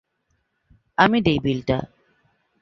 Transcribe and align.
আমি 0.97 1.17
দিই 1.21 1.39
বিলটা। 1.39 1.77